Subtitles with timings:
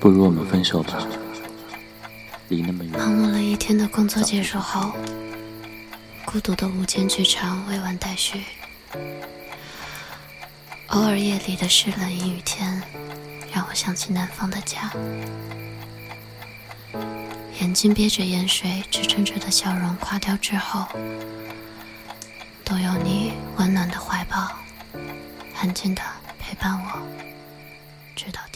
[0.00, 0.98] 不如我们分手吧。
[2.48, 2.92] 离那么远。
[2.98, 4.92] 忙碌了一天的工作结束后，
[6.24, 8.42] 孤独的午间剧场未完待续。
[10.86, 12.82] 偶尔夜里的湿冷阴雨天，
[13.52, 14.90] 让我想起南方的家。
[17.60, 20.86] 眼睛憋着盐水，支撑着的笑容垮掉之后，
[22.64, 24.56] 都有你温暖的怀抱，
[25.60, 26.00] 安静的
[26.38, 26.98] 陪伴我，
[28.16, 28.47] 直到。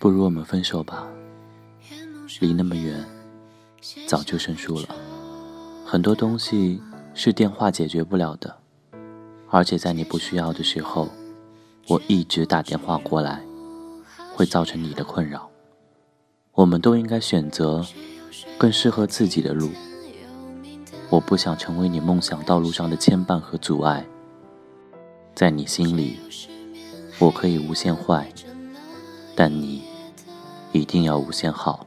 [0.00, 1.06] 不如我们分手吧。
[2.40, 3.04] 离那么远，
[4.06, 4.88] 早就生疏了。
[5.84, 6.80] 很多东西
[7.12, 8.56] 是电话解决不了的，
[9.50, 11.10] 而且在你不需要的时候，
[11.86, 13.42] 我一直打电话过来，
[14.34, 15.50] 会造成你的困扰。
[16.52, 17.84] 我们都应该选择
[18.56, 19.68] 更适合自己的路。
[21.10, 24.06] 我不想成为你梦想道路上的牵绊和阻碍。
[25.34, 26.18] 在你心里，
[27.18, 28.32] 我可以无限坏，
[29.36, 29.82] 但你
[30.72, 31.86] 一定要无限好。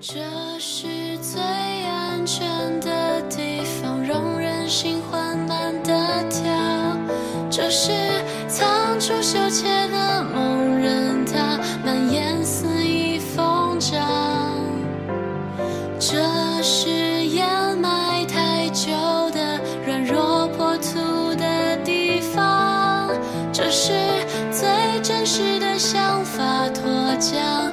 [0.00, 0.20] 这
[0.58, 0.86] 是
[1.18, 2.48] 最安全
[2.80, 6.42] 的地方，容人心缓慢的跳。
[7.50, 7.90] 这是
[8.46, 13.98] 藏住羞怯的梦人，它蔓延肆意疯长。
[15.98, 16.16] 这
[16.62, 18.92] 是掩埋太久
[19.30, 23.10] 的软弱破土的地方。
[23.52, 23.92] 这是
[24.52, 24.68] 最
[25.02, 26.84] 真实的想法，脱
[27.18, 27.72] 缰。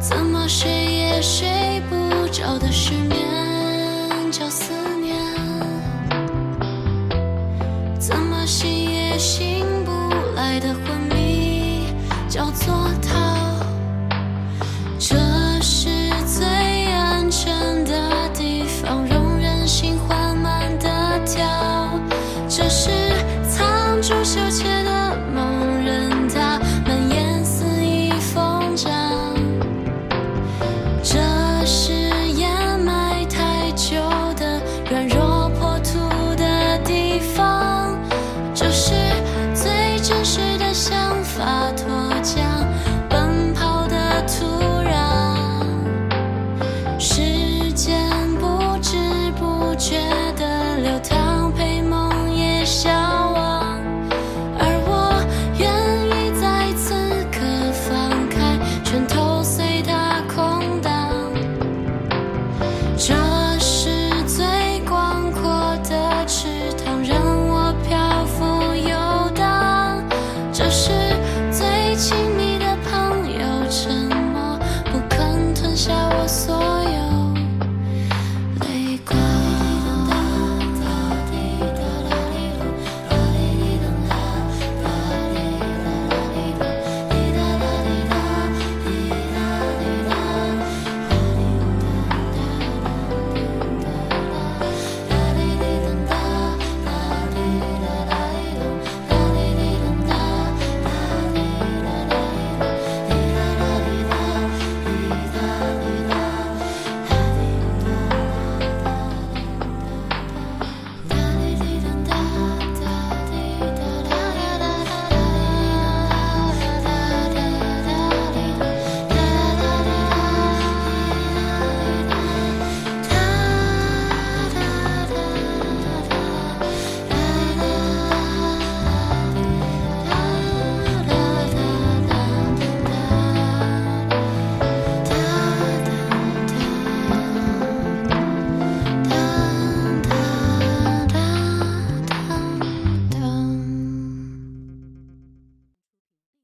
[0.00, 3.18] 怎么睡也睡不着的失眠？
[4.30, 4.72] 叫思
[5.02, 5.16] 念
[7.98, 9.90] 怎么醒也醒不
[10.36, 11.92] 来的昏迷？
[12.28, 12.88] 叫做